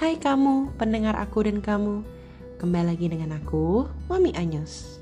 [0.00, 2.00] Hai kamu, pendengar aku dan kamu.
[2.56, 4.96] Kembali lagi dengan aku, Mami Anyos.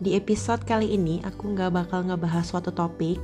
[0.00, 3.20] Di episode kali ini aku nggak bakal ngebahas suatu topik,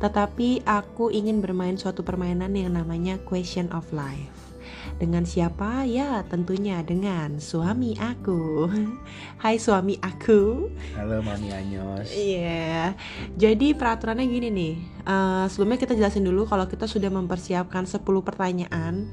[0.00, 4.56] tetapi aku ingin bermain suatu permainan yang namanya Question of Life.
[4.96, 5.84] Dengan siapa?
[5.84, 8.72] Ya, tentunya dengan suami aku.
[9.44, 10.72] Hai suami aku.
[10.96, 12.08] Halo Mami Anyos.
[12.08, 12.96] Iya.
[13.36, 14.74] Jadi peraturannya gini nih.
[15.04, 19.12] eh, sebelumnya kita jelasin dulu kalau kita sudah mempersiapkan 10 pertanyaan.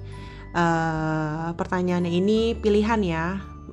[0.54, 3.26] Eh pertanyaannya ini pilihan ya.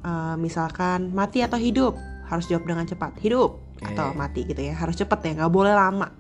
[0.07, 1.99] Eh, misalkan mati atau hidup,
[2.30, 3.19] harus jawab dengan cepat.
[3.19, 3.91] Hidup Oke.
[3.91, 4.75] atau mati gitu ya.
[4.79, 6.15] Harus cepat ya, nggak boleh lama.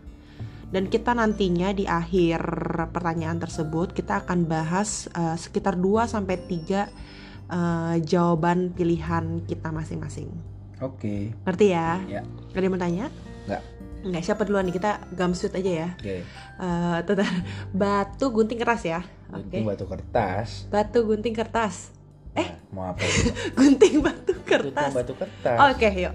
[0.66, 2.42] Dan kita nantinya di akhir
[2.90, 10.34] pertanyaan tersebut kita akan bahas eh, sekitar 2 sampai 3 eh, jawaban pilihan kita masing-masing.
[10.82, 11.32] Oke.
[11.46, 12.02] Ngerti ya?
[12.10, 12.22] Ya.
[12.52, 13.06] Ada yang mau tanya?
[13.46, 13.62] Nggak.
[14.06, 14.78] Nggak, siapa duluan nih?
[14.78, 15.88] Kita gamsut aja ya.
[15.98, 16.22] Oke.
[16.22, 17.34] Eh, tentang
[17.74, 19.00] batu gunting keras ya.
[19.28, 19.50] Oke.
[19.50, 20.48] Gunting batu kertas.
[20.70, 21.90] Batu gunting kertas.
[22.36, 23.00] Eh, mau apa?
[23.58, 24.92] Gunting batu Gunting kertas.
[24.92, 25.56] batu kertas.
[25.72, 26.14] Oke, yuk.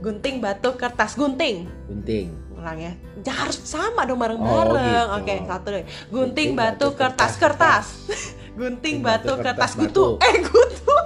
[0.00, 1.66] Gunting batu kertas, gunting.
[1.84, 2.30] Gunting.
[2.56, 2.92] Ulang ya.
[3.26, 4.78] Harus sama dong bareng-bareng.
[5.10, 5.18] Oh, gitu.
[5.20, 5.84] Oke, satu deh.
[5.84, 8.20] Gunting, Gunting batu, batu, kertas, kertas, kertas.
[8.54, 10.06] gunting Gunting batu, batu, kertas, kertas, gutu.
[10.16, 10.24] batu.
[10.24, 10.96] Eh, gutu.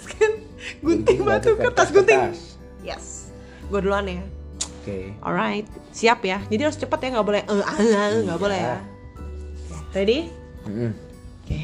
[0.84, 2.20] gunting batu, kertas, gunting.
[2.32, 2.40] kertas.
[2.80, 3.04] Yes.
[3.68, 4.24] Gue duluan ya.
[4.80, 5.12] Oke.
[5.20, 6.40] Alright, siap ya.
[6.48, 8.36] Jadi harus cepat ya, nggak boleh eh ah, nggak Iya.
[8.40, 8.76] boleh ya.
[9.92, 10.18] Ready?
[11.44, 11.58] Oke.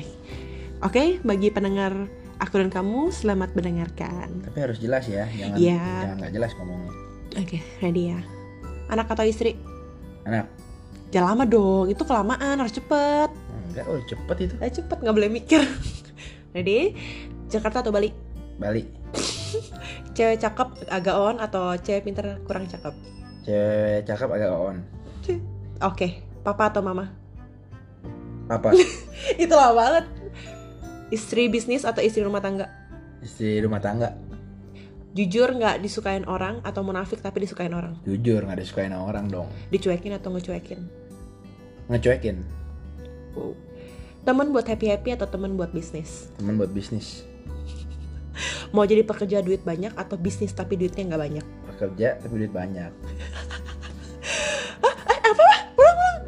[0.84, 1.97] Oke, bagi pendengar
[2.36, 4.45] aku dan kamu selamat mendengarkan.
[4.45, 5.81] Tapi harus jelas ya, jangan Iya.
[5.81, 6.92] jangan nggak jelas ngomongnya.
[7.36, 8.20] Oke, ready ya.
[8.86, 9.56] Anak atau istri?
[10.28, 10.53] Anak.
[11.08, 13.30] Jangan lama dong, itu kelamaan, harus cepet.
[13.73, 14.55] Enggak, oh cepet itu.
[14.61, 15.61] Ayo cepet, nggak boleh mikir.
[16.55, 16.92] ready?
[17.48, 18.12] Jakarta atau Bali?
[18.56, 18.89] Balik.
[20.16, 22.94] Cewek cakep agak on atau cewek pinter kurang cakep?
[23.47, 24.77] Cewek cakep agak on.
[25.89, 27.12] Oke, papa atau mama?
[28.47, 28.72] Apa?
[29.42, 30.05] itu lama banget.
[31.11, 32.67] Istri bisnis atau istri rumah tangga?
[33.22, 34.14] Istri rumah tangga.
[35.17, 37.96] Jujur nggak disukain orang atau munafik tapi disukain orang?
[38.05, 39.48] Jujur nggak disukain orang dong.
[39.73, 40.80] Dicuekin atau ngecuekin?
[41.89, 42.36] Ngecuekin.
[43.33, 43.57] Wow.
[44.27, 46.28] Temen buat happy happy atau temen buat bisnis?
[46.36, 47.23] Temen buat bisnis.
[48.77, 51.45] Mau jadi pekerja duit banyak atau bisnis tapi duitnya nggak banyak?
[51.73, 52.92] Bekerja tapi duit banyak.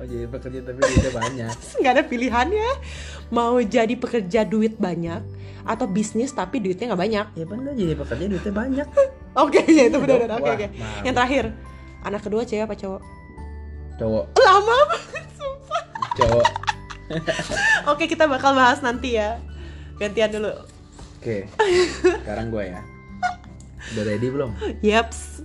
[0.00, 1.54] Oh jadi bekerja tapi duitnya banyak.
[1.82, 2.70] Nggak ada pilihannya.
[3.28, 5.20] Mau jadi pekerja duit banyak
[5.68, 7.26] atau bisnis tapi duitnya nggak banyak?
[7.36, 8.88] Ya bener jadi pekerja duitnya banyak.
[9.44, 10.40] Oke, ya itu Iya benar.
[10.40, 10.66] Oke, oke.
[11.04, 11.44] Yang terakhir,
[12.00, 13.02] anak kedua cewek apa cowok?
[14.00, 15.82] Cowok, Lama banget, sumpah.
[16.16, 16.46] cowok.
[17.92, 19.36] Oke, kita bakal bahas nanti ya.
[20.00, 20.77] Gantian dulu.
[21.28, 21.44] Oke.
[22.24, 22.80] Sekarang gue ya.
[23.92, 24.56] Udah ready belum?
[24.80, 25.44] Yaps.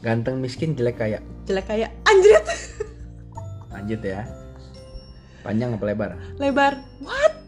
[0.00, 1.20] Ganteng miskin jelek kaya.
[1.44, 2.40] Jelek kayak anjrit.
[3.68, 4.24] Lanjut ya.
[5.44, 6.16] Panjang apa lebar?
[6.40, 6.80] Lebar.
[7.04, 7.44] What?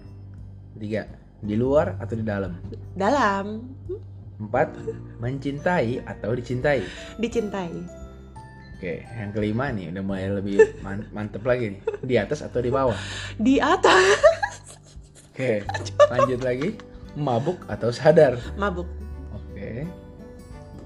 [0.76, 1.08] Tiga.
[1.40, 2.52] Di luar atau di dalam?
[2.92, 3.64] Dalam.
[4.36, 4.68] Empat.
[5.16, 6.84] Mencintai atau dicintai?
[7.16, 7.72] Dicintai.
[8.76, 9.08] Oke.
[9.08, 11.80] Yang kelima nih udah mulai lebih man- mantep lagi nih.
[12.04, 13.00] Di atas atau di bawah?
[13.40, 14.20] Di atas.
[15.32, 15.64] Oke.
[16.12, 16.97] Lanjut lagi.
[17.16, 18.36] Mabuk atau sadar?
[18.58, 18.88] Mabuk.
[19.32, 19.86] Oke.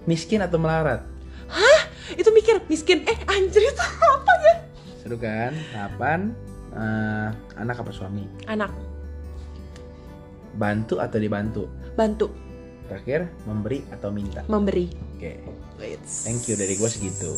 [0.06, 1.12] Miskin atau melarat?
[2.16, 3.04] Itu mikir miskin.
[3.08, 3.76] Eh, anjrit
[4.14, 4.54] apa ya?
[5.00, 5.52] Seru kan?
[5.72, 6.20] Delapan.
[6.72, 8.24] Eh, anak apa suami?
[8.48, 8.72] Anak.
[10.56, 11.64] Bantu atau dibantu?
[11.96, 12.28] Bantu.
[12.88, 14.44] Terakhir, memberi atau minta?
[14.48, 14.92] Memberi.
[15.16, 15.40] Oke.
[15.80, 16.02] Wait.
[16.04, 17.32] Thank you dari gue segitu.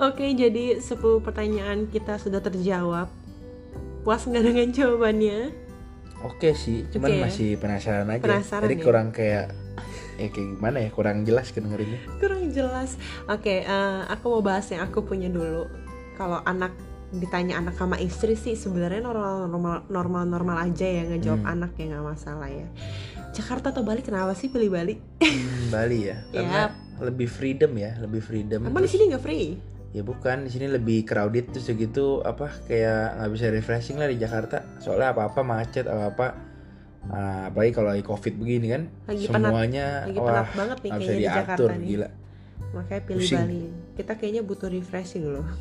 [0.00, 3.08] Oke, jadi 10 pertanyaan kita sudah terjawab.
[4.02, 5.54] Puas nggak dengan jawabannya?
[6.22, 7.22] Oke sih, cuman Oke ya.
[7.26, 8.22] masih penasaran aja.
[8.22, 8.82] Penasaran Tadi ya?
[8.82, 9.46] kurang kayak
[10.14, 10.88] ya kayak gimana ya?
[10.88, 11.98] Kurang jelas kedengerinnya.
[12.16, 12.94] Kurang jelas.
[13.26, 15.66] Oke, eh, aku mau bahas yang aku punya dulu.
[16.14, 16.70] Kalau anak
[17.12, 21.52] ditanya anak sama istri sih sebenarnya normal normal normal normal aja ya ngejawab Hmm.
[21.52, 22.64] anak ya nggak masalah ya.
[23.32, 24.96] Jakarta atau Bali kenapa sih pilih Bali?
[25.20, 28.64] Hmm, Bali ya, karena lebih freedom ya, lebih freedom.
[28.64, 29.56] Emang di sini nggak free?
[29.92, 34.16] Ya bukan, di sini lebih crowded terus gitu apa kayak nggak bisa refreshing lah di
[34.16, 34.64] Jakarta.
[34.80, 36.26] Soalnya apa-apa macet, apa-apa
[37.12, 40.90] ah, apalagi kalau lagi covid begini kan, Lagi penat- semuanya Lagi wah penat banget nih
[40.90, 41.88] kayaknya di diatur, Jakarta nih.
[41.92, 42.08] gila.
[42.72, 43.38] Makanya pilih Pusing.
[43.44, 43.64] Bali.
[43.92, 45.46] Kita kayaknya butuh refreshing loh.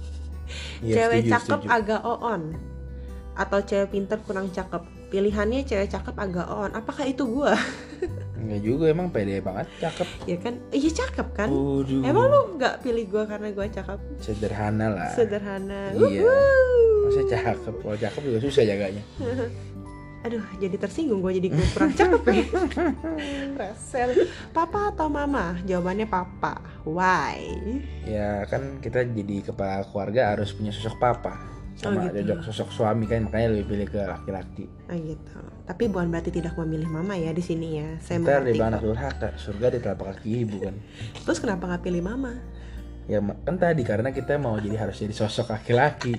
[0.84, 1.72] Iya, cewek setuju, cakep setuju.
[1.72, 2.42] agak on
[3.40, 4.84] atau cewek pinter kurang cakep.
[5.08, 6.72] Pilihannya cewek cakep agak on.
[6.76, 7.56] Apakah itu gua?
[8.42, 10.08] Enggak juga emang pede banget, cakep.
[10.26, 10.54] ya kan?
[10.74, 11.50] Iya cakep kan?
[11.54, 12.02] Waduh.
[12.02, 14.00] Emang lu nggak pilih gua karena gua cakep?
[14.18, 15.14] sederhana lah.
[15.14, 15.94] Sederhana.
[15.94, 16.26] Iya.
[17.06, 19.04] Masa cakep, kalau cakep juga susah jaganya.
[20.22, 22.46] Aduh, jadi tersinggung gue jadi gue kurang cakep ya.
[23.60, 24.30] Resel.
[24.54, 25.58] Papa atau mama?
[25.66, 26.62] Jawabannya papa.
[26.86, 27.42] Why?
[28.06, 31.42] Ya kan kita jadi kepala keluarga harus punya sosok papa.
[31.82, 32.18] Sama gitu.
[32.22, 35.40] cocok sosok suami kan makanya lebih pilih ke laki-laki Ah gitu.
[35.66, 37.90] Tapi bukan berarti tidak memilih mama ya di sini ya.
[37.98, 40.76] Saya ntar di mana durhaka surga di telapak kaki ibu kan
[41.26, 42.34] Terus kenapa nggak pilih mama?
[43.10, 46.16] ya kan tadi karena kita mau jadi harus jadi sosok laki-laki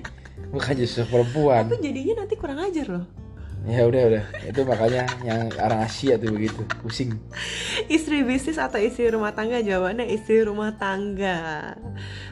[0.51, 3.22] bukan jadi sosok perempuan Tapi jadinya nanti kurang ajar loh.
[3.63, 7.15] Ya udah udah itu makanya yang orang Asia tuh begitu pusing
[7.87, 9.59] Istri bisnis atau istri rumah tangga?
[9.59, 11.71] Jawabannya istri rumah tangga.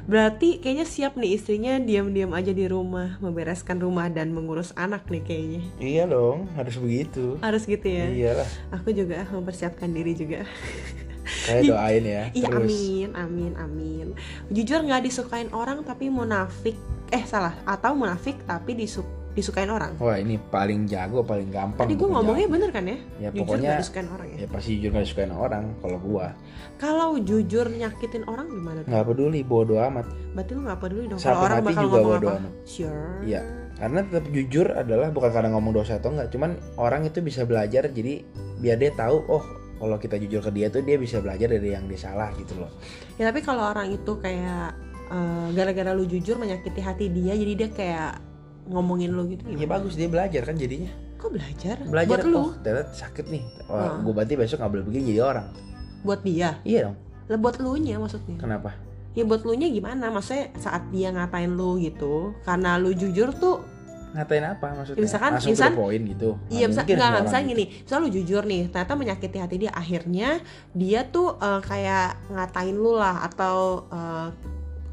[0.07, 5.24] Berarti kayaknya siap nih istrinya diam-diam aja di rumah, membereskan rumah dan mengurus anak nih
[5.24, 5.62] kayaknya.
[5.80, 8.07] iya dong harus begitu Harus gitu ya.
[8.12, 10.44] iyalah Aku juga mempersiapkan diri juga.
[11.48, 14.07] saya doain ya Iya amin, amin, amin.
[14.51, 16.75] Jujur nggak disukain orang tapi munafik.
[17.12, 19.95] Eh salah, atau munafik tapi disuk disukain orang.
[19.95, 22.54] wah ini paling jago paling gampang Tadi gue ngomongnya menjawab.
[22.54, 22.98] bener kan ya?
[23.18, 24.38] ya jujur pokoknya nggak disukain orang ya.
[24.38, 26.28] ya pasti jujur gak disukain orang kalau gua
[26.75, 28.80] Kalau jujur nyakitin orang gimana?
[28.81, 28.89] tuh?
[28.92, 32.28] nggak peduli bodo amat Berarti lu nggak peduli dong kalau orang bakal juga ngomong bodo
[32.28, 32.39] apa?
[32.39, 32.54] amat.
[32.63, 33.19] Sure.
[33.22, 33.42] Iya.
[33.74, 37.88] karena tetap jujur adalah bukan karena ngomong dosa atau enggak cuman orang itu bisa belajar
[37.88, 38.22] jadi
[38.60, 39.42] biar dia tahu oh
[39.75, 42.69] kalau kita jujur ke dia tuh dia bisa belajar dari yang dia salah gitu loh
[43.18, 44.77] Ya tapi kalau orang itu kayak
[45.07, 48.12] eh, gara-gara lu jujur menyakiti hati dia, jadi dia kayak
[48.66, 49.44] ngomongin lu gitu.
[49.44, 49.72] ya Gimana?
[49.78, 51.75] bagus dia belajar kan jadinya Kok belajar?
[51.81, 53.94] belajar buat lu, oh ternyata sakit nih oh, Ah.
[53.96, 55.48] gue berarti besok nggak boleh begini jadi orang
[56.02, 56.58] buat dia.
[56.62, 56.98] iya dong
[57.28, 58.38] Lah buat lu nya maksudnya.
[58.38, 58.74] kenapa
[59.12, 60.08] Ya buat lu nya gimana?
[60.08, 63.60] Maksudnya saat dia ngatain lu gitu, karena lu jujur tuh
[64.12, 67.24] ngatain apa maksudnya Ya, misalkan- langsung point gitu Nggak Iya, misal, mungkin enggak, semua orang
[67.24, 67.52] misalnya gitu.
[67.54, 70.30] gini, misal lu jujur nih, ternyata menyakiti hati dia, akhirnya
[70.74, 73.56] dia tuh eh, kayak ngatain lu lah, atau
[73.90, 74.28] eh,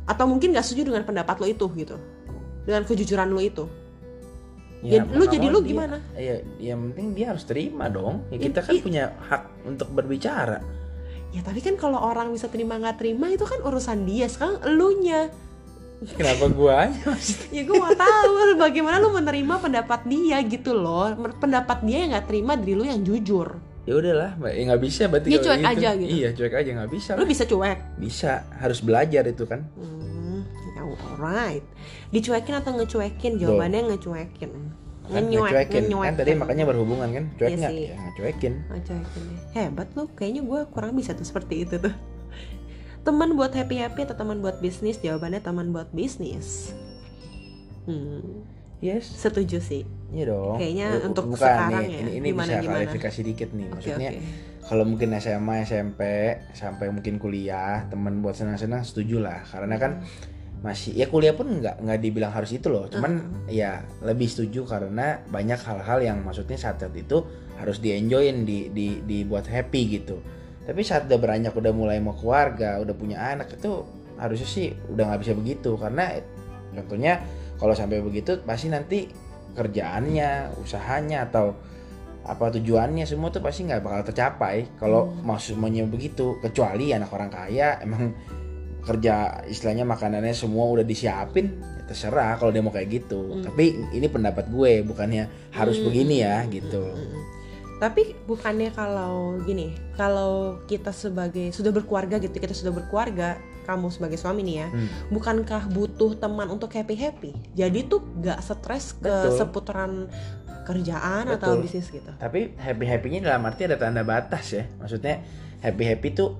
[0.04, 1.96] atau mungkin gak setuju dengan pendapat lu itu gitu,
[2.68, 3.64] dengan kejujuran lu itu.
[4.78, 5.96] Ya, mau lu jadi lu dia- gimana?
[6.14, 8.22] Iya, yang penting dia harus terima dong.
[8.28, 10.60] Ya I- kita kan i- punya hak untuk berbicara.
[11.32, 15.32] Ya tapi kan kalau orang bisa terima nggak terima itu kan urusan dia, sekarang elunya.
[16.14, 17.10] Kenapa gua aja?
[17.56, 21.10] Ya gue mau tahu bagaimana lu menerima pendapat dia gitu loh,
[21.42, 23.58] pendapat dia yang nggak terima dari lu yang jujur.
[23.82, 26.12] Ya udahlah, ya nggak bisa berarti Ya, cuek aja gitu.
[26.12, 27.10] Iya, cuek aja nggak bisa.
[27.16, 27.28] Lu lah.
[27.28, 27.78] bisa cuek.
[27.98, 28.32] Bisa,
[28.62, 29.64] harus belajar itu kan.
[29.74, 30.17] Hmm,
[30.92, 31.64] ya alright.
[32.10, 33.32] Dicuekin atau ngecuekin?
[33.36, 34.52] Jawabannya ngecuekin.
[35.08, 35.84] Kan ngecuekin.
[35.88, 38.54] Kan tadi makanya berhubungan kan, cuek Iya ya ngecuekin.
[38.68, 39.24] Ngecuekin.
[39.56, 41.94] Hebat lu, kayaknya gue kurang bisa tuh seperti itu tuh.
[43.06, 45.00] Teman buat happy happy atau teman buat bisnis?
[45.00, 46.76] Jawabannya teman buat bisnis.
[47.88, 48.44] Hmm,
[48.78, 49.82] Yes, setuju sih.
[50.14, 50.54] iya dong.
[50.54, 52.76] Kayaknya untuk bukan sekarang nih, ya, Ini, ini gimana, bisa gimana?
[52.78, 53.66] klarifikasi dikit nih.
[53.74, 54.20] Maksudnya oke.
[54.70, 56.00] kalau mungkin SMA, SMP
[56.54, 59.42] sampai mungkin kuliah, teman buat senang-senang setuju lah.
[59.50, 59.92] Karena kan
[60.58, 62.90] masih ya kuliah pun nggak nggak dibilang harus itu loh.
[62.90, 67.22] Cuman ya lebih setuju karena banyak hal-hal yang maksudnya saat itu
[67.58, 70.18] harus di enjoyin di, di dibuat happy gitu.
[70.66, 73.86] Tapi saat udah beranjak udah mulai mau keluarga, udah punya anak itu
[74.18, 76.18] harusnya sih udah nggak bisa begitu karena
[76.74, 77.22] contohnya
[77.58, 79.06] kalau sampai begitu pasti nanti
[79.54, 81.54] kerjaannya, usahanya atau
[82.28, 85.24] apa tujuannya semua tuh pasti nggak bakal tercapai kalau Hmm.
[85.24, 88.12] mau semuanya begitu kecuali anak orang kaya emang
[88.80, 89.14] kerja
[89.44, 93.44] istilahnya makanannya semua udah disiapin ya terserah kalau dia mau kayak gitu Hmm.
[93.44, 95.86] tapi ini pendapat gue bukannya harus Hmm.
[95.86, 97.36] begini ya gitu Mm-mm.
[97.78, 104.18] Tapi bukannya kalau gini, kalau kita sebagai sudah berkeluarga gitu, kita sudah berkeluarga, kamu sebagai
[104.18, 104.88] suami nih ya, Hmm.
[105.08, 107.30] bukankah butuh teman untuk happy happy?
[107.54, 109.30] Jadi tuh gak stres ke Betul.
[109.30, 109.92] seputaran
[110.66, 111.62] kerjaan atau Betul.
[111.64, 112.10] bisnis gitu.
[112.18, 115.24] tapi happy happynya dalam arti ada tanda batas ya maksudnya
[115.64, 116.36] happy happy tuh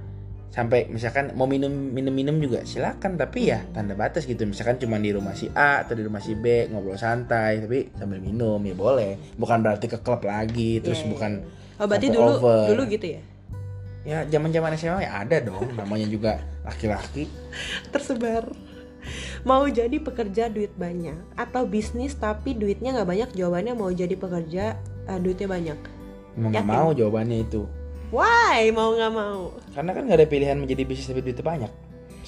[0.49, 4.97] sampai misalkan mau minum minum minum juga silakan tapi ya tanda batas gitu misalkan cuma
[4.97, 8.73] di rumah si A atau di rumah si B ngobrol santai tapi sambil minum ya
[8.73, 11.33] boleh bukan berarti ke klub lagi terus Iya, iya, bukan
[11.79, 12.65] Oh berarti dulu over.
[12.75, 13.23] dulu gitu ya?
[14.03, 17.29] ya zaman zaman SMA ya ada dong namanya juga laki-laki
[17.89, 18.49] Tersebar.
[19.47, 23.29] Mau jadi pekerja duit banyak atau bisnis tapi duitnya nggak banyak?
[23.33, 24.77] Jawabannya mau jadi pekerja
[25.07, 25.79] eh, duitnya banyak.
[26.37, 27.63] mau nggak mau jawabannya itu
[28.09, 29.53] Why mau nggak mau?
[29.77, 31.73] karena kan nggak ada pilihan menjadi bisnis duitnya banyak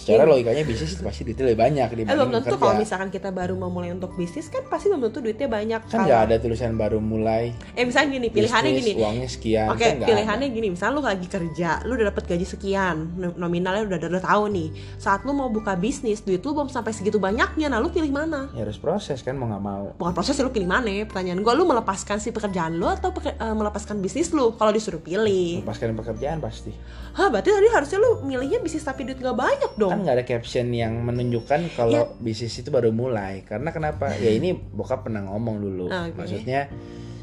[0.00, 0.30] secara Iya.
[0.32, 3.52] logikanya bisnis itu pasti duitnya lebih banyak Eh dibanding belum tentu kalau misalkan kita baru
[3.54, 5.80] mau mulai untuk bisnis kan pasti belum tentu duitnya banyak.
[5.84, 9.00] kan nggak ada tulisan baru mulai Eh misalnya gini, pilihannya bisnis, gini.
[9.00, 12.46] uangnya sekian Oke, kan nggak pilihannya gini, misalnya lu lagi kerja, lu udah dapat gaji
[12.46, 14.68] sekian, no- nominalnya udah udah tahu nih.
[14.96, 18.28] Saat lu mau buka bisnis, duit lu belum sampai segitu banyaknya, nah lu pilih mana?
[18.42, 18.54] ada.
[18.54, 20.88] ya harus proses kan mau nggak mau Bukan proses lu pilih mana?
[21.04, 24.52] Pertanyaan gua, lu melepaskan si pekerjaan lu atau peke- eh, melepaskan bisnis lu?
[24.52, 26.72] Kalau disuruh pilih, lepaskan pekerjaan pasti
[27.10, 29.89] hah berarti tadi harusnya lu milihnya bisnis tapi duit gak banyak dong.
[29.90, 32.22] Kan nggak ada caption yang menunjukkan kalau Ya.
[32.22, 33.42] bisnis itu baru mulai.
[33.42, 34.14] Karena kenapa?
[34.16, 35.86] Ya ini bokap pernah ngomong dulu.
[35.90, 36.14] Oke.
[36.14, 36.70] maksudnya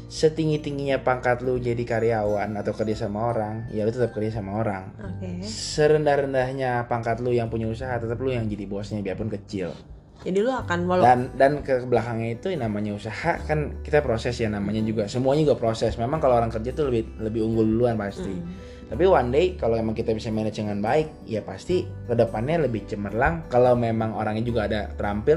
[0.08, 4.60] setinggi tingginya pangkat lu jadi karyawan atau kerja sama orang ya lu tetap kerja sama
[4.60, 4.92] orang.
[4.96, 5.44] Oke.
[5.44, 9.72] serendah rendahnya pangkat lu yang punya usaha tetap lu yang jadi bosnya biarpun kecil.
[10.18, 14.34] Jadi lu akan walau dan dan ke belakangnya itu yang namanya usaha kan kita proses
[14.34, 15.06] ya namanya juga.
[15.06, 15.94] Semuanya juga proses.
[15.94, 18.34] Memang kalau orang kerja tuh lebih lebih unggul duluan pasti.
[18.34, 18.50] Mm.
[18.88, 22.88] Tapi one day kalau emang kita bisa manage dengan baik ya pasti ke depannya lebih
[22.88, 23.44] cemerlang.
[23.52, 25.36] Kalau memang orangnya juga ada terampil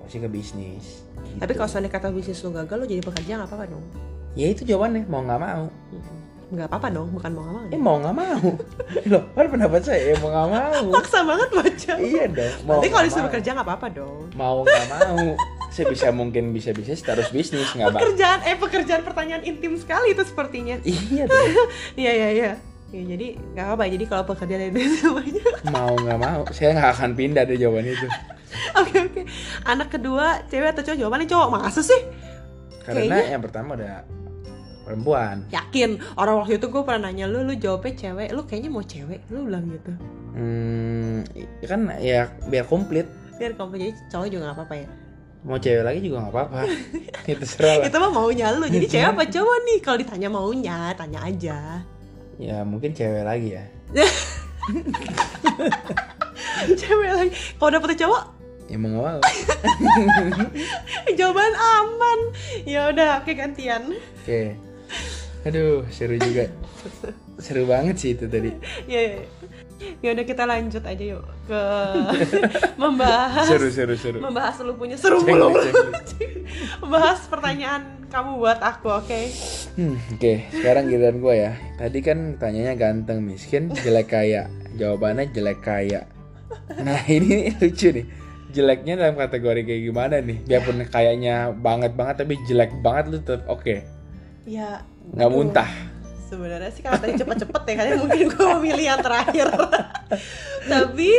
[0.00, 1.04] pasti ke bisnis.
[1.20, 1.36] Gitu.
[1.36, 3.84] tapi kalau seandainya kata bisnis lu gagal lu jadi pekerja nggak apa-apa dong.
[4.32, 5.64] Ya itu jawabannya mau nggak mau.
[6.50, 7.68] Nggak apa-apa dong bukan mau nggak mau.
[7.68, 8.48] Eh mau nggak mau.
[9.12, 10.84] Loh kan pendapat saya ya mau nggak mau.
[10.96, 11.92] Maksa banget baca.
[12.00, 14.22] Iya dong mau nanti kalau disuruh kerja nggak apa-apa dong.
[14.40, 15.20] Mau nggak mau.
[15.70, 20.80] Sebisa mungkin bisa bisa terus bisnis nggak pekerjaan eh pekerjaan pertanyaan intim sekali itu sepertinya.
[20.80, 21.46] Iya dong.
[22.00, 22.52] Iya iya iya
[22.90, 23.84] Ya, jadi nggak apa-apa.
[23.86, 25.42] Jadi kalau pekerjaan itu semuanya.
[25.70, 26.42] Mau nggak mau.
[26.50, 28.06] Saya nggak akan pindah dari jawaban itu.
[28.82, 29.22] Oke oke.
[29.62, 30.98] Anak kedua cewek atau cowok?
[30.98, 31.48] Jawabannya cowok.
[31.54, 32.02] Masa sih?
[32.82, 34.02] Karena Kayaknya- yang pertama ada
[34.82, 35.46] perempuan.
[35.48, 36.02] Yakin.
[36.18, 38.34] Orang waktu itu gue pernah nanya lu lu jawabnya cewek?
[38.34, 39.22] Lu kayaknya mau cewek.
[39.30, 39.92] Lu bilang gitu.
[40.34, 41.22] Hmm,
[41.62, 43.06] kan ya biar komplit.
[43.38, 44.88] Biar kamu jadi cowok juga nggak apa-apa ya?
[45.40, 46.58] Mau cewek lagi juga nggak apa-apa.
[47.30, 47.86] Itu lah.
[47.86, 48.66] Itu mah maunya lu.
[48.66, 49.78] Jadi cewek apa cowok nih?
[49.78, 51.58] Kalau ditanya maunya tanya aja
[52.40, 53.64] ya mungkin cewek lagi ya.
[56.80, 57.32] Cewek lagi.
[57.60, 58.24] Kalau dapet cowok?
[58.70, 59.18] Ya mau
[61.18, 62.20] jawaban aman.
[62.62, 63.98] Ya udah oke gantian.
[64.22, 64.54] Oke.
[65.42, 66.46] Aduh seru juga.
[67.42, 68.54] Seru banget sih itu tadi.
[68.86, 69.24] Ya ya, ya.
[70.00, 71.62] ya udah kita lanjut aja yuk ke
[72.82, 74.18] membahas seru seru seru.
[74.20, 75.56] membahas lu punya seru mulu.
[76.84, 79.20] membahas pertanyaan kamu buat aku oke
[79.70, 81.52] Hmm, Oke, sekarang giliran gue ya.
[81.74, 84.50] Tadi kan tanyanya ganteng, miskin, jelek kaya.
[84.74, 86.04] Jawabannya jelek kaya.
[86.76, 88.04] Nah ini lucu nih.
[88.50, 90.42] Jeleknya dalam kategori kayak gimana nih?
[90.42, 93.76] Biarpun kayaknya banget banget tapi jelek banget lu tetap oke.
[94.42, 95.36] ya Nggak aduh.
[95.38, 95.70] muntah.
[96.26, 99.50] sebenarnya sih kalau tadi cepet-cepet ya kalian mungkin gue memilih yang terakhir
[100.70, 101.10] tapi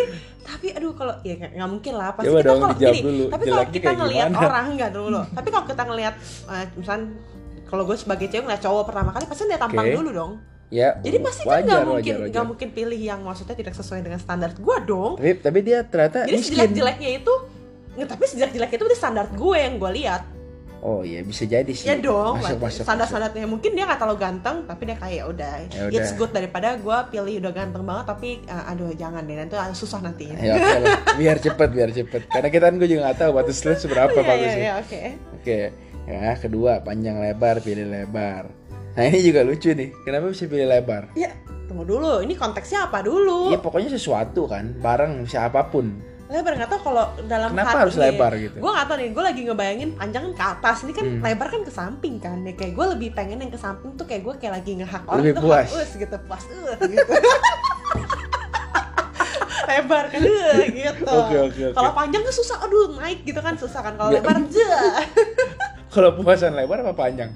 [0.51, 3.23] tapi aduh kalau ya nggak nggak mungkin lah pasti Coba kita kalau gini dulu.
[3.25, 6.13] tapi kalau Jeleknya kita ngelihat orang enggak dulu tapi kalau kita ngelihat
[6.45, 7.05] eh, misalnya
[7.63, 9.97] kalau gue sebagai cewek ngeliat cowok pertama kali pasti lihat tampang Oke.
[9.97, 10.33] dulu dong
[10.71, 10.95] Ya.
[10.97, 14.51] jadi pasti kan wajar, nggak mungkin nggak mungkin pilih yang maksudnya tidak sesuai dengan standar
[14.53, 16.55] gue dong Tapi tapi dia ternyata jadi miskin.
[16.55, 17.33] sejelek-jeleknya itu
[17.91, 20.21] nggak tapi sejelek-jeleknya itu berarti standar gue yang gue lihat
[20.81, 21.85] Oh iya bisa jadi sih.
[21.85, 22.83] ya dong Masuk masuk.
[23.45, 25.93] mungkin dia nggak terlalu ganteng tapi dia kayak udah Ya udah.
[25.95, 30.01] it's good daripada gue pilih udah ganteng banget tapi uh, aduh jangan deh nanti susah
[30.01, 30.97] nantinya Ya oke lah.
[31.15, 32.21] Biar cepet biar cepet.
[32.27, 34.57] Karena kita kan gue juga nggak tahu batas lu seberapa Iya, iya, bagusnya.
[34.57, 34.99] iya, oke
[35.37, 35.59] Oke,
[36.03, 38.49] ya kedua panjang lebar pilih lebar.
[38.91, 41.13] Nah ini juga lucu nih, kenapa bisa pilih lebar?
[41.13, 41.29] ya
[41.65, 45.97] tunggu dulu ini konteksnya apa dulu Ya pokoknya sesuatu kan, barang bisa apa pun.
[46.31, 48.55] Lebar nggak tahu kalau dalam Kenapa hati harus lebar gitu?
[48.57, 51.19] gue nggak tahu nih gue lagi ngebayangin panjang kan ke atas ini kan Hmm.
[51.21, 54.23] lebar kan ke samping kan ya kayak gue lebih pengen yang ke samping tuh kayak
[54.23, 55.67] gue kayak lagi ngehak orang Lebih tuh puas.
[55.69, 57.11] us gitu puas uh, gitu
[59.67, 61.73] lebar kan uh, gitu Oke, oke, oke.
[61.73, 65.03] kalau panjang kan susah aduh naik gitu kan susah kan kalau lebar jah
[65.91, 67.35] Kalau puasan lebar apa panjang?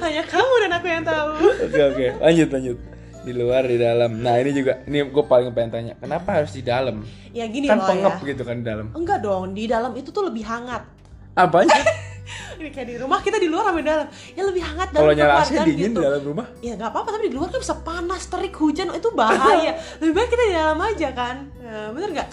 [0.00, 2.78] hanya kamu dan aku yang tahu Oke oke, lanjut lanjut.
[3.24, 4.20] Di luar di dalam.
[4.20, 7.00] Nah ini juga, ini gue paling pengen tanya, kenapa harus di dalam?
[7.34, 8.86] ya gini kan loh pengep ya gitu kan di dalam.
[8.94, 10.86] enggak dong di dalam itu tuh lebih hangat
[11.34, 11.74] Apanya?
[12.62, 15.14] ini kayak di rumah kita di luar sama di dalam ya lebih hangat dalam Kalau
[15.18, 15.98] nyala AC dingin gitu.
[15.98, 16.46] di dalam rumah?
[16.62, 20.28] ya nggak apa-apa tapi di luar kan bisa panas terik hujan itu bahaya lebih baik
[20.30, 22.28] kita di dalam aja kan ya, bener nggak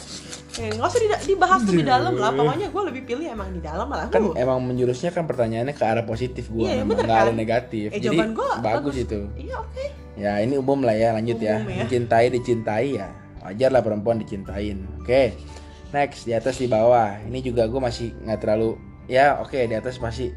[0.51, 3.87] nggak usah di- dibahas tuh di dalam lah pokoknya gue lebih pilih emang di dalam
[3.87, 7.25] malah Kan Uh, emang menjurusnya kan pertanyaannya ke arah positif gue, Iya, bener nggak ada
[7.25, 7.35] kan?
[7.35, 7.87] negatif.
[7.89, 8.95] Eh, Jadi gua bagus bagus.
[9.01, 9.19] itu.
[9.37, 11.55] iya oke Ya ini umum lah ya lanjut ya.
[11.57, 11.77] Umum ya.
[11.81, 13.07] Mencintai dicintai ya
[13.39, 14.83] wajar lah perempuan dicintain.
[14.97, 15.33] Oke.
[15.89, 17.15] Next di atas di bawah.
[17.21, 18.75] Ini juga gue masih nggak terlalu
[19.07, 20.35] ya oke di atas masih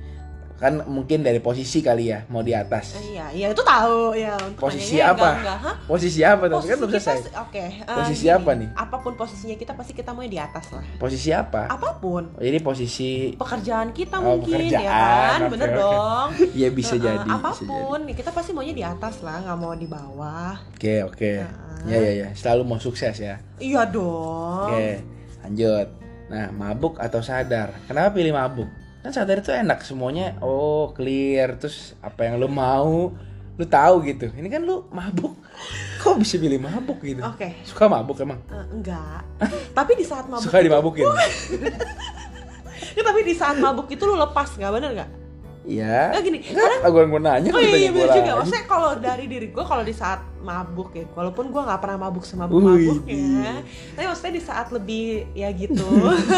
[0.54, 2.94] kan mungkin dari posisi kali ya mau di atas.
[2.96, 5.28] Iya iya itu tahu ya untuk Posisi nanyanya apa?
[5.34, 5.76] enggak, enggak?
[5.84, 7.16] Posisi apa tapi kan belum selesai.
[7.20, 8.68] se- oke eh, Posisi gini, apa nih?
[8.72, 11.66] apa pun posisinya kita pasti kita mau di atas lah Posisi apa?
[11.68, 15.76] apa pun Oh, Jadi posisi pekerjaan kita Oh, mungkin ya pekerjaan, kan oke, bener oke.
[15.76, 16.28] dong
[16.60, 17.18] ya bisa Heeh, jadi.
[17.20, 17.34] bisa jadi.
[17.34, 21.32] apa pun nih kita pasti maunya di atas lah nggak mau di bawah Oke oke.
[21.36, 21.82] Heeh.
[21.84, 22.28] Ya ya ya.
[22.32, 23.36] Selalu mau sukses ya.
[23.58, 25.02] iya dong Oke,
[25.42, 25.88] lanjut.
[26.24, 27.74] Nah, mabuk atau sadar?
[27.84, 28.70] Kenapa pilih mabuk?
[29.04, 30.40] Kan sadar itu enak semuanya.
[30.40, 31.60] Oh, clear.
[31.60, 33.12] Terus apa yang lu mau,
[33.60, 34.32] lu tahu gitu.
[34.32, 35.36] Ini kan lu mabuk.
[36.04, 37.24] Kok bisa pilih mabuk gitu?
[37.24, 38.36] oke Suka mabuk emang?
[38.52, 39.24] Eh, enggak
[39.78, 41.08] tapi di saat mabuk Suka dimabukin?
[42.94, 45.10] Ya, tapi di saat mabuk itu lu lepas nggak bener nggak
[45.64, 46.12] Iya.
[46.12, 49.24] Nggak gini, Enggak, gue gue nanya oh iya, iya gue bener juga maksudnya kalau dari
[49.24, 52.84] diri gue kalau di saat mabuk ya walaupun gue nggak pernah mabuk semabuk Wih.
[52.84, 53.64] mabuknya
[53.96, 55.88] tapi maksudnya di saat lebih ya gitu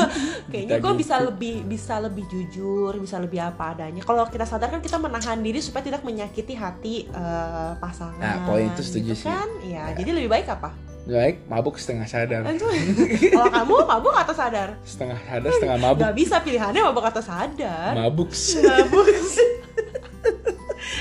[0.51, 1.01] kayaknya gue gitu.
[1.03, 5.39] bisa lebih bisa lebih jujur bisa lebih apa adanya kalau kita sadar kan kita menahan
[5.39, 9.27] diri supaya tidak menyakiti hati eh, pasangan Nah, poin itu setuju gitu sih.
[9.27, 9.99] kan ya, Ya.
[9.99, 10.71] jadi lebih baik apa
[11.07, 12.43] baik mabuk setengah sadar.
[12.43, 14.75] Kalau kamu mabuk atau sadar?
[14.83, 16.03] Setengah sadar setengah mabuk.
[16.03, 17.95] Gak bisa pilihannya mabuk atau sadar.
[17.95, 18.31] Mabuk.
[18.35, 19.07] Mabuk.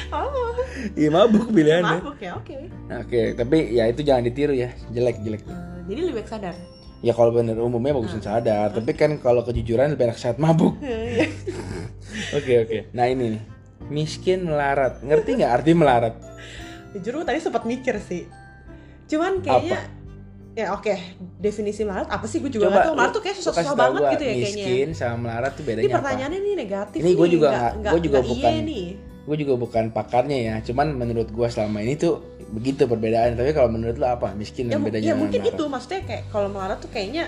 [0.10, 0.56] Oh,
[0.96, 2.00] iya mabuk pilihannya.
[2.00, 2.58] Mabuk ya oke.
[2.88, 5.44] Nah, oke tapi ya itu jangan ditiru ya jelek jelek.
[5.46, 6.56] Eh, Jadi lebih baik sadar?
[7.04, 8.72] Ya kalau bener umumnya bagusan sadar.
[8.72, 10.78] Tapi kan kalau kejujuran lebih enak saat mabuk.
[10.86, 11.28] Iya.
[12.38, 12.78] oke oke.
[12.96, 13.44] Nah ini nih.
[13.92, 15.04] Miskin melarat.
[15.04, 16.16] Ngerti nggak arti melarat?
[16.96, 18.24] Jujur tadi sempat mikir sih
[19.06, 19.80] Cuman kayaknya
[20.56, 20.96] Ya oke,
[21.36, 22.40] definisi melarat apa sih?
[22.40, 24.48] Gue juga Coba gak tau Melarat tuh kayak susah-susah banget gua, gitu ya kayaknya.
[24.64, 25.96] miskin sama melarat tuh Ini bedanya apa?
[26.00, 28.88] pertanyaannya nih negatif Ini gua juga nggak- gua juga nggak bukan- nih.
[29.26, 30.56] gue juga bukan pakarnya ya.
[30.62, 33.36] Cuman menurut gue selama ini tuh begitu perbedaan.
[33.36, 34.32] Tapi kalau menurut lo apa?
[34.32, 35.58] Miskin ya, dan bedanya ya mungkin melarat?
[35.58, 35.64] itu.
[35.68, 37.24] Maksudnya kayak kalau melarat tuh kayaknya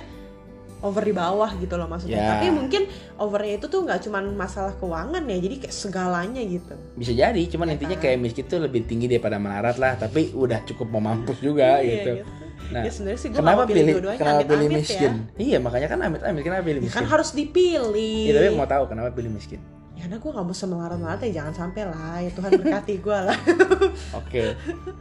[0.79, 2.15] over di bawah gitu loh maksudnya.
[2.15, 2.29] Ya.
[2.34, 6.74] tapi mungkin overnya itu tuh nggak cuman masalah keuangan ya jadi kayak segalanya gitu.
[6.93, 8.03] Bisa jadi cuman Ya intinya kan?
[8.03, 11.89] kayak miskin tuh lebih tinggi daripada melarat lah tapi udah cukup mau mampus juga Iya,
[11.96, 12.12] gitu.
[12.13, 12.25] nah,
[12.69, 14.77] nah ya sebenarnya sih gue kenapa pilih, pilih dua-duanya kenapa amit-amit pilih ya.
[14.77, 16.98] miskin iya makanya kan amit amit kenapa pilih Ya miskin?
[17.00, 18.22] kan harus dipilih.
[18.27, 19.62] Iya, tapi mau tahu kenapa pilih miskin
[19.98, 23.38] ya karena gue gak mau semelarat-melarat ya jangan sampai lah ya Tuhan berkati gue lah.
[24.22, 24.54] Oke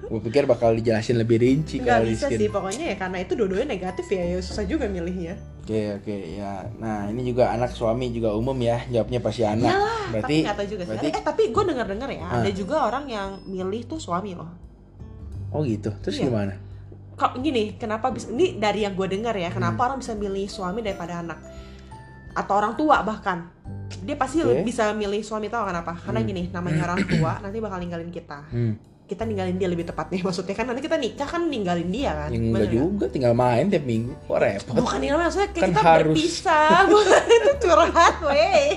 [0.06, 3.68] gue pikir bakal dijelasin lebih rinci nggak kalau bisa sih pokoknya ya karena itu dua-duanya
[3.68, 5.36] negatif ya ya susah juga milihnya.
[5.60, 6.64] Oke oke ya.
[6.76, 9.68] Nah ini juga anak suami juga umum ya jawabnya pasti anak.
[9.68, 10.88] Iyalah, berarti tapi nggak tahu juga sih.
[10.88, 12.40] berarti eh tapi gue dengar-dengar ya Ah.
[12.40, 14.48] ada juga orang yang milih tuh suami loh.
[15.52, 16.30] Oh gitu terus Iya.
[16.30, 16.54] gimana?
[17.16, 19.86] Kok gini kenapa bisa ini dari yang gue dengar ya kenapa Hmm.
[19.86, 21.38] orang bisa milih suami daripada anak?
[22.32, 23.48] Atau orang tua bahkan
[24.06, 24.62] dia pasti Oke.
[24.62, 25.98] bisa milih suami tahu kenapa?
[25.98, 26.28] Karena Hmm.
[26.28, 28.40] gini namanya orang tua nanti bakal ninggalin kita.
[28.48, 28.74] Hmm.
[29.06, 30.18] kita ninggalin dia lebih tepatnya.
[30.26, 32.26] Maksudnya kan nanti kita nikah kan ninggalin dia kan?
[32.26, 32.74] Yang Bener enggak nggak?
[32.90, 34.12] juga tinggal main tiap minggu.
[34.26, 34.74] Kok repot?
[34.76, 36.02] Bukan ninggalin maksudnya kayak Kan kita harus.
[36.10, 36.70] berpisah.
[36.90, 38.70] Bukan itu curhat weh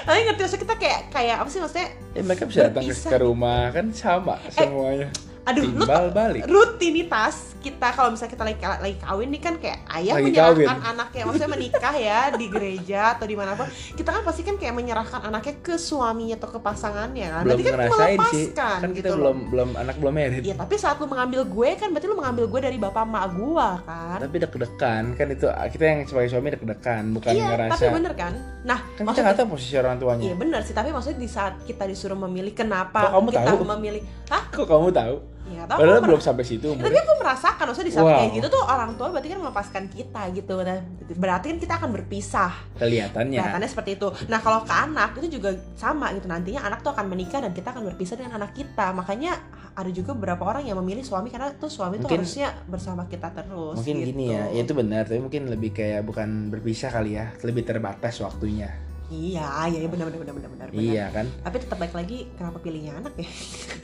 [0.00, 1.88] tapi ngerti maksudnya kita kayak kayak apa sih maksudnya?
[2.10, 5.08] Ya mereka bisa datang ke, rumah kan sama semuanya
[5.50, 6.42] aduh lu balik.
[6.46, 10.90] rutinitas kita kalau misalnya kita lagi, lagi kawin nih kan kayak ayah Lagi menyerahkan kawin.
[10.96, 14.72] anaknya maksudnya menikah ya di gereja atau di mana pun kita kan pasti kan kayak
[14.72, 17.42] menyerahkan anaknya ke suaminya atau ke pasangannya kan.
[17.44, 18.16] Belum berarti kan ngerasain sih.
[18.48, 19.48] melepaskan kan kita gitu belum loh.
[19.52, 22.60] belum anak belum merit Iya tapi saat lu mengambil gue kan berarti lu mengambil gue
[22.62, 24.18] dari bapak emak gua kan.
[24.22, 28.32] Tapi deg-degan kan itu kita yang sebagai suami deg-degan bukan iya ngerasa tapi bener kan?
[28.64, 30.22] Nah kan kita maksudnya nggak tahu posisi orang tuanya.
[30.24, 33.64] Iya bener sih tapi maksudnya di saat kita disuruh memilih kenapa Kok kamu kita tahu?
[33.68, 34.42] memilih hah?
[34.48, 35.16] Kok kamu tahu
[35.50, 38.16] ya tahu padahal aku belum sampai situ tapi aku merasakan maksudnya di saat Wow.
[38.16, 40.54] kayak gitu tuh orang tua berarti kan melepaskan kita gitu.
[40.56, 40.78] Nah,
[41.14, 42.52] berarti kan kita akan berpisah.
[42.76, 43.38] Kelihatannya.
[43.38, 44.08] Kelihatannya seperti itu.
[44.26, 46.26] Nah kalau ke anak itu juga sama gitu.
[46.26, 48.90] Nantinya anak tuh akan menikah dan kita akan berpisah dengan anak kita.
[48.90, 49.36] Makanya
[49.70, 53.30] ada juga beberapa orang yang memilih suami karena tuh suami tuh Mungkin- harusnya bersama kita
[53.30, 54.08] terus mungkin gitu.
[54.10, 55.02] gini ya ya itu benar.
[55.06, 58.70] Tapi mungkin lebih kayak bukan berpisah kali ya lebih terbatas waktunya
[59.10, 60.68] iya iya iya, benar benar benar benar benar.
[60.70, 61.26] Iya kan?
[61.42, 63.28] Tapi tetap baik lagi kenapa pilihnya anak ya?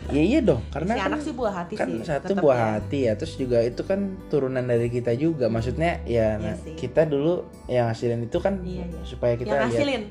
[0.06, 2.58] Iya iya dong karena si kan anak sih buah hati kan sih satu tetap buah
[2.58, 2.66] ya.
[2.78, 5.50] hati ya terus juga itu kan turunan dari kita juga.
[5.50, 6.78] Maksudnya ya Iya nah, sih.
[6.78, 9.00] kita dulu yang hasilin itu kan Iya, iya.
[9.02, 9.66] supaya kita yang lihat.
[9.74, 10.02] ngasilin?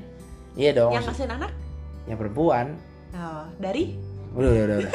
[0.56, 1.50] Iya dong yang ngasilin anak?
[2.06, 2.66] Yang perempuan.
[3.16, 3.84] Oh, dari?
[4.36, 4.92] Udah udah udah, udah.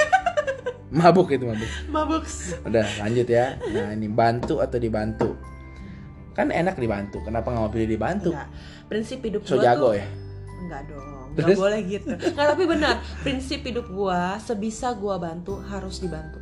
[1.01, 1.69] mabuk itu mabuk.
[1.89, 2.23] Mabuk.
[2.69, 3.57] Udah lanjut ya.
[3.57, 5.33] Nah ini bantu atau dibantu
[6.31, 8.49] kan enak dibantu kenapa nggak mau pilih dibantu Enggak.
[8.87, 10.07] prinsip hidup so gua jago tuh ya
[10.65, 11.55] enggak dong Terus?
[11.55, 16.40] Enggak boleh gitu Enggak tapi benar prinsip hidup gua sebisa gua bantu harus dibantu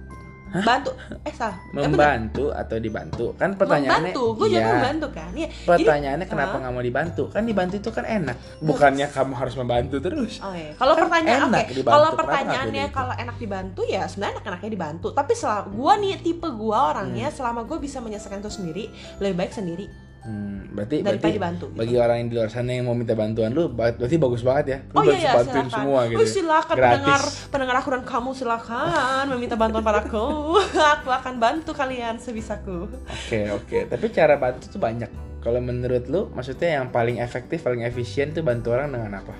[0.49, 0.91] bantu.
[1.21, 1.57] Eh salah.
[1.61, 3.25] Eh, membantu atau dibantu?
[3.37, 4.23] Kan pertanyaannya membantu.
[4.35, 4.73] Gue juga iya.
[4.73, 5.31] membantu kan?
[5.35, 5.47] Iya.
[5.65, 6.61] Pertanyaannya kenapa Hah?
[6.65, 7.23] nggak mau dibantu?
[7.29, 8.37] Kan dibantu itu kan enak.
[8.59, 10.33] Bukannya kamu harus membantu terus.
[10.41, 10.73] Oh iya.
[10.75, 14.69] Kalau Kan pertanyaan enak oke, dibantu, kalau kenapa pertanyaannya kalau enak dibantu ya sebenarnya enak-enaknya
[14.73, 15.07] dibantu.
[15.13, 17.37] Tapi selama gua nih tipe gua orangnya Hmm.
[17.37, 18.83] selama gua bisa menyelesaikan itu sendiri,
[19.21, 21.65] lebih baik sendiri hmm, berarti daripada berarti dibantu.
[21.67, 21.77] gitu.
[21.77, 24.77] bagi orang yang di luar sana yang mau minta bantuan lu berarti bagus banget ya
[24.85, 25.69] lu Oh iya ya, bantuin silakan.
[25.71, 26.91] semua gitu Oh, silakan Gratis.
[26.93, 30.25] pendengar pendengar aku dan kamu silakan meminta bantuan padaku.
[30.95, 32.87] aku akan bantu kalian sebisaku.
[32.89, 37.81] oke oke tapi cara bantu tuh banyak kalau menurut lu maksudnya yang paling efektif paling
[37.81, 39.31] efisien tuh bantu orang dengan apa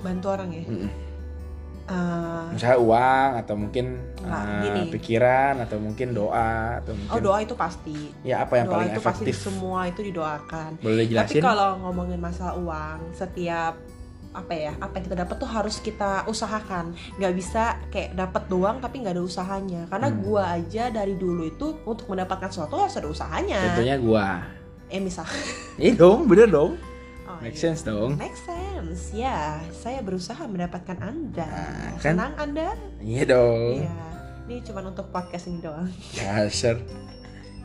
[0.00, 0.64] Bantu orang ya.
[0.64, 0.90] Mm-mm.
[1.82, 4.82] Eh, misalnya uang atau mungkin Nggak, eh, gini.
[4.88, 7.98] pikiran atau mungkin doa atau mungkin oh doa itu pasti.
[8.22, 10.70] ya apa yang doa paling itu pasti efektif semua itu didoakan.
[10.78, 13.74] boleh Tapi jelasin kalau ngomongin masalah uang, setiap
[14.32, 16.94] apa ya, apa yang kita dapat tuh harus kita usahakan.
[17.18, 19.82] Nggak bisa kayak dapat doang tapi nggak ada usahanya.
[19.86, 20.22] Karena Hmm.
[20.22, 23.60] gua aja dari dulu itu untuk mendapatkan sesuatu harus ada usahanya.
[23.68, 24.26] contohnya gua
[24.86, 25.26] Eh misal.
[25.76, 26.78] iya dong bener dong
[27.22, 27.64] Oh, make iya.
[27.66, 28.71] sense dong Make sense,
[29.12, 29.38] ya.
[29.72, 31.46] Saya berusaha mendapatkan Anda.
[31.46, 32.14] Nah, kan?
[32.14, 32.68] Senang Anda?
[33.00, 33.92] iya dong Iya.
[34.42, 35.86] Ini cuma untuk podcast ini doang.
[36.12, 36.76] dasar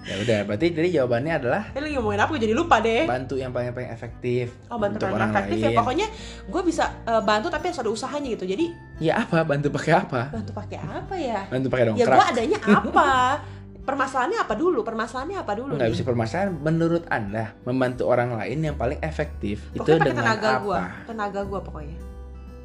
[0.07, 2.31] ya udah berarti jadi jawabannya adalah Eh, lagi ngomongin apa?
[2.33, 3.03] Jadi lupa deh.
[3.03, 5.77] bantu yang paling paling efektif Oh, bantu untuk orang efektif lain ya.
[5.77, 6.07] Pokoknya
[6.47, 8.47] gue bisa eh, bantu tapi harus ada usahanya gitu.
[8.47, 8.65] Jadi
[8.97, 11.43] ya apa bantu pakai apa bantu pakai apa ya?
[11.51, 13.09] bantu pakai ya gue adanya apa
[13.87, 18.75] permasalahannya apa dulu permasalahannya apa dulu nggak bisa permasalahan menurut anda membantu orang lain yang
[18.75, 21.97] paling efektif itu pokoknya pakai dengan tenaga apa gua tenaga gua pokoknya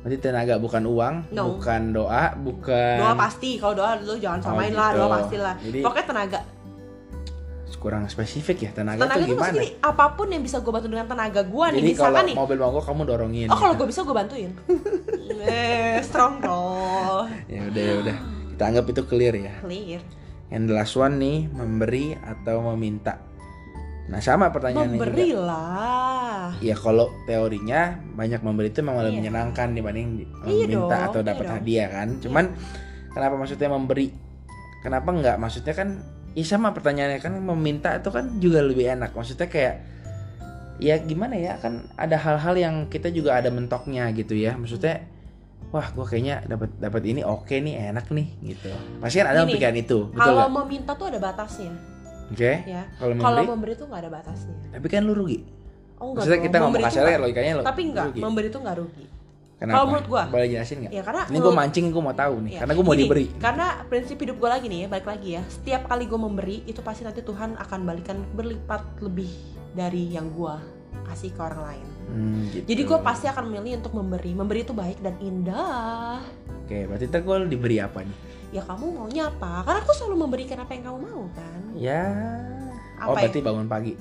[0.03, 1.43] Berarti tenaga bukan uang No.
[1.55, 4.99] bukan doa bukan doa pasti kalau doa lu jangan Oh, samain lah gitu.
[4.99, 6.41] doa pasti lah Jadi pokoknya tenaga
[7.79, 9.55] kurang spesifik ya tenaga, tenaga tuh gimana?
[9.59, 12.57] gini, apa pun yang bisa gue bantu dengan tenaga gue nih Jadi kalau nih mobil
[12.57, 13.47] mogok kamu dorongin.
[13.47, 13.79] oh kalau gitu.
[13.79, 14.51] gue bisa gue bantuin
[15.51, 18.17] eh strong bro Ya udah ya udah.
[18.53, 19.55] Kita anggap itu clear ya.
[19.59, 19.99] clear
[20.53, 23.17] Yang the last one nih memberi atau meminta.
[24.03, 25.09] Nah sama pertanyaannya juga.
[25.09, 27.81] memberilah Ya kalau teorinya
[28.13, 29.21] banyak memberi itu memang lebih Iya.
[29.25, 31.55] menyenangkan dibanding di- Iya meminta dong, atau iya dapat dong.
[31.57, 32.09] hadiah kan.
[32.21, 32.45] Cuman
[33.09, 34.07] kenapa maksudnya memberi?
[34.83, 35.37] Kenapa enggak?
[35.39, 35.89] Maksudnya kan
[36.33, 39.15] ya sama pertanyaannya kan meminta itu kan juga lebih enak.
[39.15, 39.75] Maksudnya kayak
[40.77, 44.59] ya gimana ya kan ada hal-hal yang kita juga ada mentoknya gitu ya.
[44.59, 45.07] Maksudnya
[45.73, 48.69] wah gue kayaknya dapat dapat ini oke nih enak nih gitu.
[49.01, 50.53] Pasti kan ada Gini, pikiran itu, betul kalau nggak?
[50.61, 51.73] meminta tuh ada batasnya
[52.29, 52.53] Oke.
[52.63, 55.41] ya Kalau kalau memberi, tuh nggak ada batasnya tapi kan lu rugi.
[55.97, 56.47] oh Maksudnya dong.
[56.47, 58.21] kita ngomong kasarnya nggak- logikanya lo tapi enggak rugi.
[58.21, 59.07] memberi tuh nggak rugi
[59.55, 59.79] Kenapa?
[59.79, 60.23] Kalau menurut gua.
[60.27, 60.91] Boleh jelasin nggak?
[60.91, 62.51] ya karena Ini gue mancing, gue mau tahu nih.
[62.51, 63.27] Ya, Karena gue mau gini, diberi.
[63.39, 65.43] Karena prinsip hidup gue lagi nih ya, balik lagi ya.
[65.47, 69.31] Setiap kali gue memberi, itu pasti nanti Tuhan akan balikan berlipat lebih
[69.71, 70.51] dari yang gue
[71.07, 71.87] kasih ke orang lain.
[72.13, 72.65] Hmm, gitu.
[72.69, 74.33] Jadi gue pasti akan memilih untuk memberi.
[74.37, 76.21] Memberi itu baik dan indah.
[76.65, 78.17] Oke, berarti ntar gue diberi apa nih?
[78.53, 79.65] Ya kamu maunya apa?
[79.65, 81.61] Karena aku selalu memberikan apa yang kamu mau kan.
[81.73, 82.05] Ya.
[83.01, 83.29] oh, Apa ya?
[83.29, 83.95] berarti bangun pagi.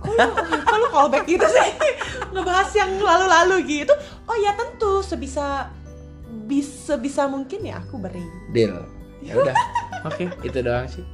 [0.00, 0.28] Kok lu,
[0.64, 1.70] kok lu callback gitu sih?
[2.32, 3.92] Ngebahas yang lalu-lalu gitu.
[4.24, 5.68] Oh ya tentu sebisa
[6.48, 8.24] bisa bisa mungkin ya aku beri.
[8.52, 8.84] Deal.
[9.20, 9.56] Ya udah.
[10.08, 11.04] Oke, itu doang sih.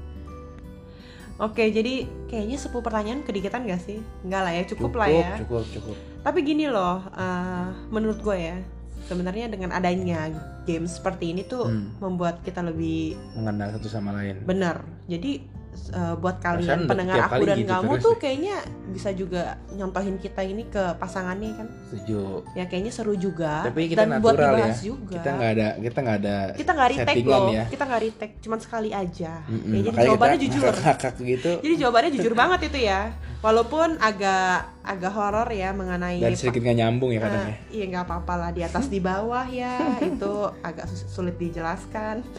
[1.37, 4.01] Oke, jadi kayaknya 10 pertanyaan kedikitan gak sih?
[4.25, 5.37] Enggak lah ya, cukup, lah ya.
[5.37, 5.96] Cukup, cukup.
[6.25, 8.57] Tapi gini loh, eh, menurut gue ya,
[9.05, 10.33] sebenarnya dengan adanya
[10.64, 11.92] game seperti ini tuh Hmm.
[12.01, 14.42] membuat kita lebih Mengenal satu sama lain.
[14.42, 14.83] benar.
[15.07, 15.44] Jadi
[15.92, 18.20] eh, buat kalian pendengar aku dan gitu kamu tuh deh.
[18.20, 18.56] kayaknya
[18.90, 21.68] bisa juga nyontohin kita ini ke pasangannya kan?
[21.92, 22.42] Setuju.
[22.56, 23.66] Ya kayaknya seru juga.
[23.68, 24.56] Tapi kita dan buat natural ya.
[24.56, 25.18] dibahas juga.
[25.20, 26.36] Kita nggak ada, kita nggak ada.
[26.56, 27.64] kita nggak retake loh, ya.
[27.68, 29.32] kita nggak retake, cuman sekali aja.
[29.46, 30.62] Mm-mm, Ya, jadi makanya jawabannya jujur.
[30.64, 31.52] ngakak-ngakak gitu.
[31.60, 33.00] Jadi jawabannya jujur banget itu ya.
[33.44, 37.50] Walaupun agak agak horor ya mengenai Dan sedikit nggak nyambung ya kadang ya.
[37.52, 39.76] Nah, iya nggak apa-apa lah di atas di bawah ya
[40.08, 40.32] itu
[40.64, 42.22] agak sulit dijelaskan.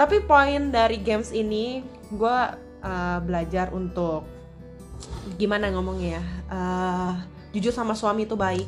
[0.00, 2.38] Tapi poin dari games ini gue
[3.28, 4.24] belajar untuk
[5.36, 6.22] gimana ngomongnya ya.
[6.52, 7.12] eh,
[7.56, 8.66] jujur sama suami itu baik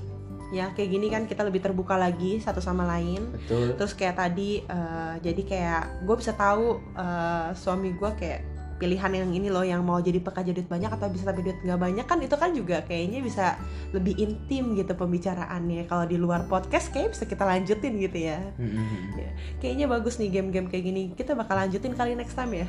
[0.53, 3.73] ya kayak gini kan kita lebih terbuka lagi satu sama lain Betul.
[3.81, 8.41] terus kayak tadi eh, jadi kayak gue bisa tahu eh, suami gue kayak
[8.83, 11.79] pilihan yang ini loh yang mau jadi pekerja duit banyak atau bisa tapi duit nggak
[11.79, 13.55] banyak kan itu kan juga kayaknya bisa
[13.95, 15.87] lebih intim gitu pembicaraannya.
[15.87, 18.43] Kalau di luar podcast kayak bisa kita lanjutin gitu ya.
[18.59, 19.15] Mm-mm.
[19.63, 21.03] kayaknya bagus nih game-game kayak gini.
[21.15, 22.67] Kita bakal lanjutin kali next time ya.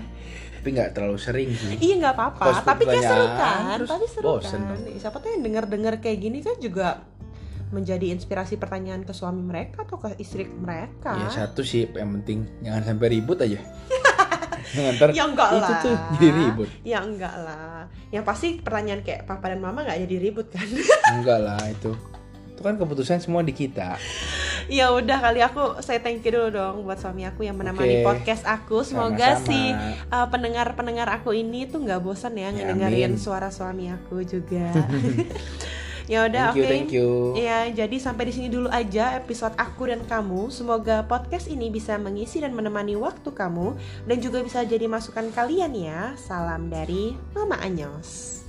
[0.62, 1.82] Tapi nggak terlalu sering sih.
[1.82, 2.62] iya nggak apa-apa.
[2.62, 3.78] Tapi kayak seru kan?
[3.82, 4.78] tapi seru bosen kan?
[5.02, 7.02] siapa tuh yang denger-denger kayak gini kan juga
[7.74, 11.18] menjadi inspirasi pertanyaan ke suami mereka atau ke istri mereka.
[11.18, 12.46] Ya satu sih yang penting.
[12.62, 13.58] Jangan sampai ribut aja.
[14.74, 16.70] Jangan ntar ya enggak itu lah tuh jadi ribut.
[16.82, 20.66] ya enggak lah yang pasti pertanyaan kayak papa dan mama nggak jadi ribut kan
[21.16, 21.94] Enggak lah itu.
[22.50, 23.98] Itu kan keputusan semua di kita.
[24.66, 28.06] ya udah kali aku saya thank you dulu dong buat suami aku yang menemani Oke.
[28.08, 29.44] podcast aku semoga Sama-sama.
[29.44, 29.60] si
[30.08, 33.20] uh, pendengar-pendengar aku ini tuh nggak bosan ya, Ya, ngedengerin amin.
[33.20, 34.72] suara suami aku juga
[36.08, 37.10] ya udah Thank you, oke thank you.
[37.40, 40.52] Ya, jadi sampai di sini dulu aja episode aku dan kamu.
[40.52, 43.76] Semoga podcast ini bisa mengisi dan menemani waktu kamu
[44.08, 46.14] dan juga bisa jadi masukan kalian ya.
[46.20, 48.44] Salam dari Mama Anyos.